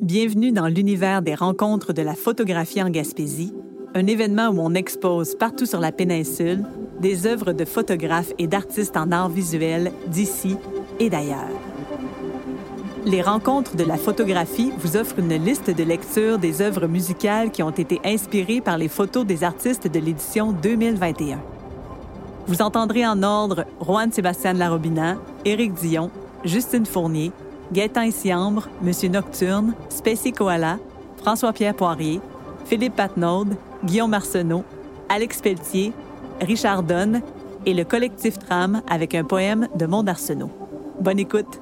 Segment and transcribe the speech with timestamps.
[0.00, 3.52] Bienvenue dans l'univers des rencontres de la photographie en Gaspésie,
[3.94, 6.64] un événement où on expose partout sur la péninsule
[7.00, 10.56] des œuvres de photographes et d'artistes en art visuel d'ici
[11.00, 11.50] et d'ailleurs.
[13.04, 17.62] Les rencontres de la photographie vous offrent une liste de lecture des œuvres musicales qui
[17.62, 21.42] ont été inspirées par les photos des artistes de l'édition 2021.
[22.46, 26.10] Vous entendrez en ordre Juan Sébastien Larobina, Éric Dion,
[26.42, 27.32] Justine Fournier,
[27.72, 30.78] Gaëtan Issiambre, Monsieur Nocturne, Spacey Koala,
[31.22, 32.20] François-Pierre Poirier,
[32.64, 33.46] Philippe Patnaud,
[33.84, 34.64] Guillaume Arsenault,
[35.08, 35.92] Alex Pelletier,
[36.40, 37.22] Richard Donne
[37.66, 40.50] et le collectif Tram avec un poème de Mont d'Arsenault.
[41.00, 41.60] Bonne écoute!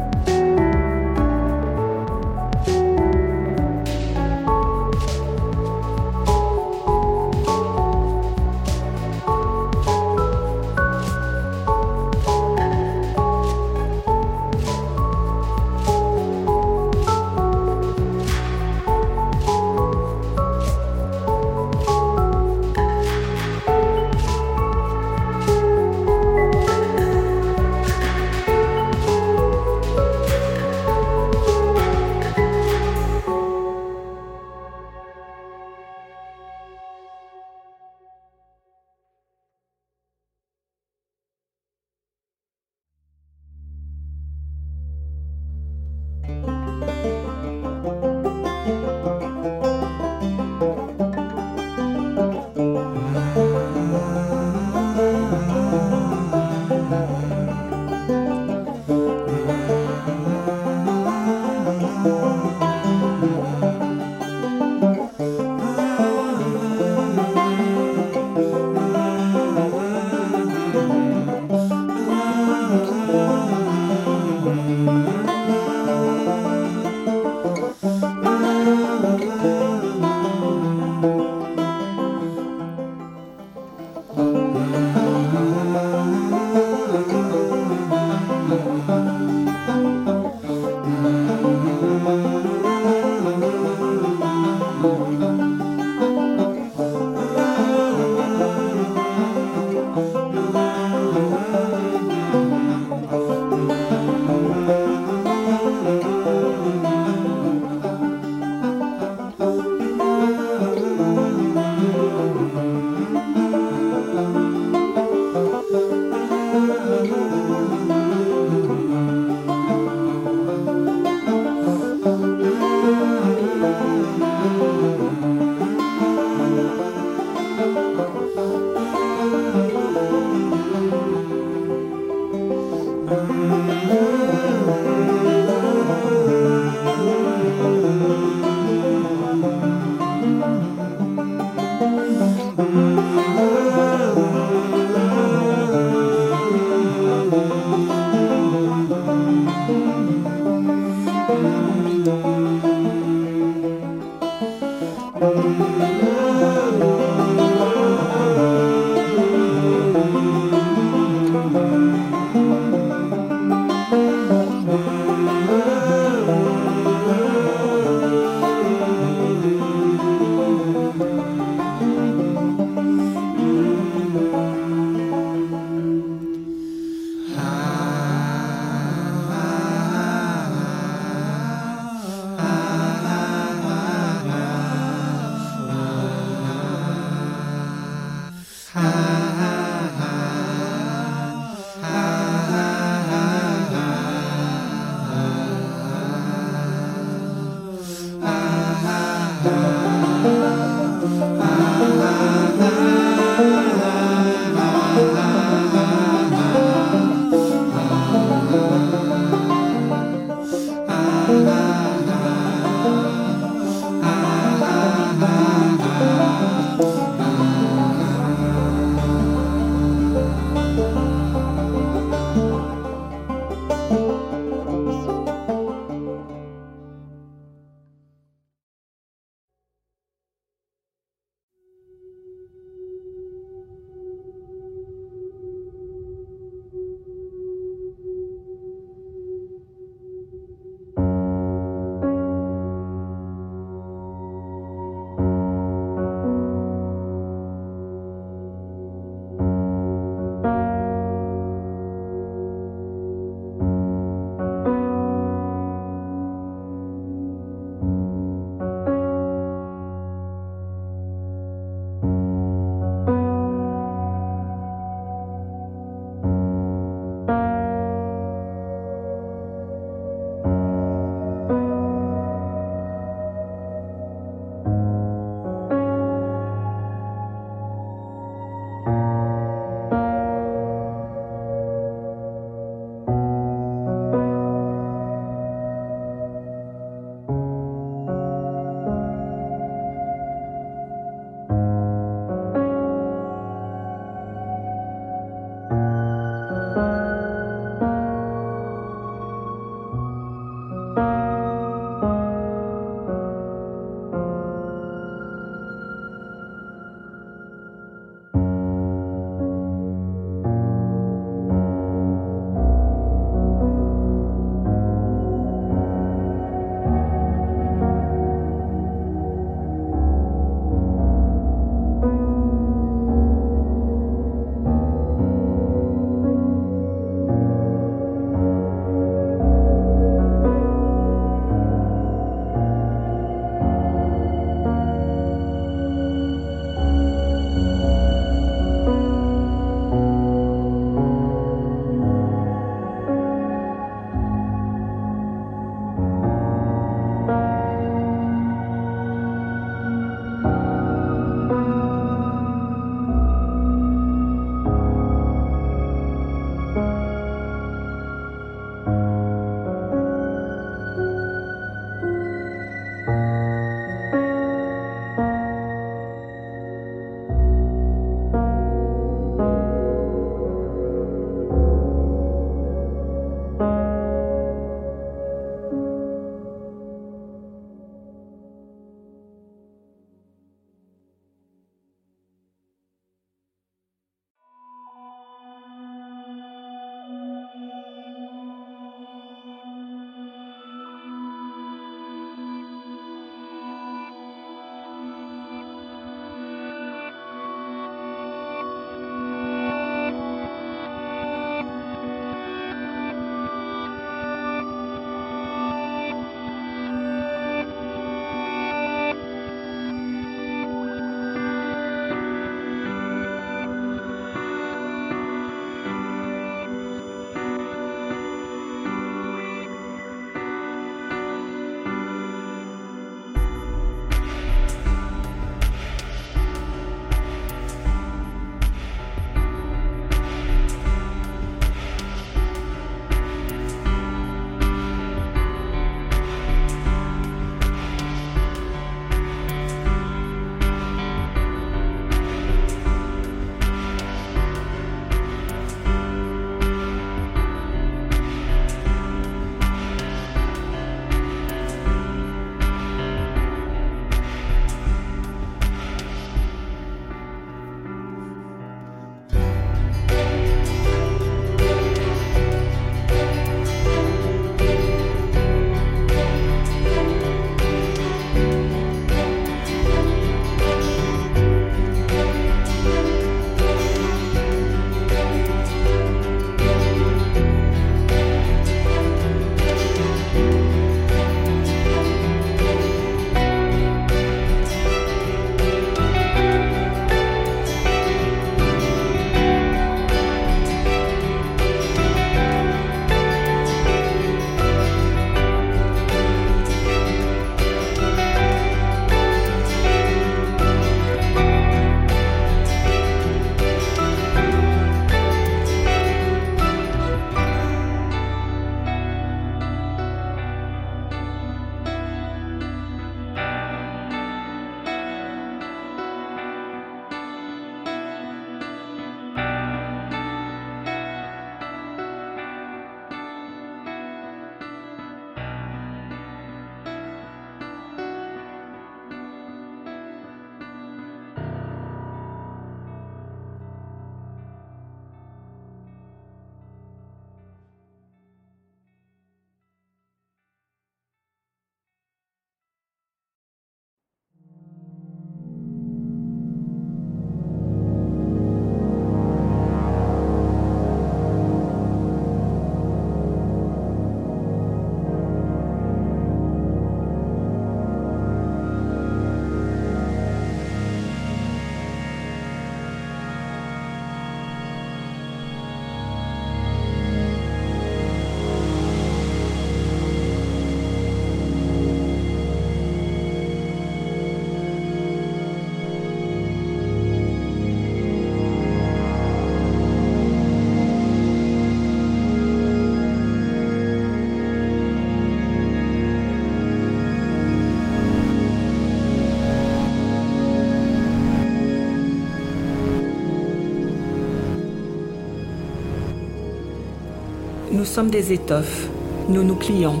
[597.82, 598.88] Nous sommes des étoffes.
[599.28, 600.00] Nous nous plions,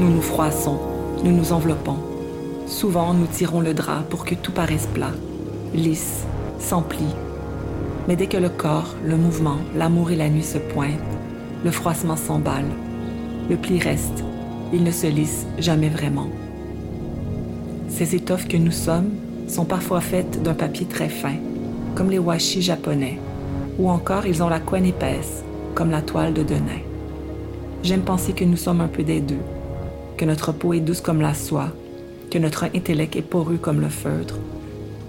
[0.00, 0.80] nous nous froissons,
[1.22, 1.98] nous nous enveloppons.
[2.66, 5.12] Souvent, nous tirons le drap pour que tout paraisse plat,
[5.74, 6.24] lisse,
[6.58, 7.04] sans pli.
[8.08, 11.18] Mais dès que le corps, le mouvement, l'amour et la nuit se pointent,
[11.66, 12.70] le froissement s'emballe.
[13.50, 14.24] Le pli reste.
[14.72, 16.30] Il ne se lisse jamais vraiment.
[17.90, 19.10] Ces étoffes que nous sommes
[19.48, 21.34] sont parfois faites d'un papier très fin,
[21.94, 23.18] comme les washi japonais,
[23.78, 26.87] ou encore ils ont la couenne épaisse, comme la toile de Denain.
[27.82, 29.40] J'aime penser que nous sommes un peu des deux,
[30.16, 31.68] que notre peau est douce comme la soie,
[32.30, 34.36] que notre intellect est poreux comme le feutre,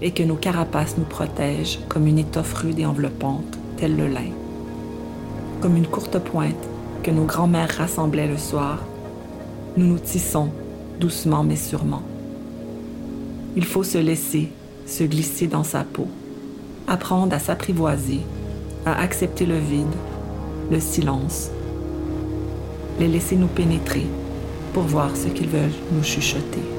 [0.01, 4.31] et que nos carapaces nous protègent comme une étoffe rude et enveloppante, tel le lin.
[5.61, 6.69] Comme une courte pointe
[7.03, 8.83] que nos grands-mères rassemblaient le soir,
[9.75, 10.49] nous nous tissons,
[10.99, 12.03] doucement mais sûrement.
[13.55, 14.49] Il faut se laisser,
[14.85, 16.07] se glisser dans sa peau,
[16.87, 18.21] apprendre à s'apprivoiser,
[18.85, 19.87] à accepter le vide,
[20.71, 21.49] le silence,
[22.99, 24.05] les laisser nous pénétrer
[24.73, 26.78] pour voir ce qu'ils veulent nous chuchoter.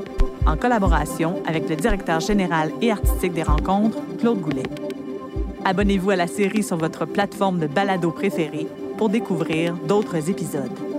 [0.45, 4.63] en collaboration avec le directeur général et artistique des rencontres, Claude Goulet.
[5.65, 8.67] Abonnez-vous à la série sur votre plateforme de balado préférée
[8.97, 10.90] pour découvrir d'autres épisodes.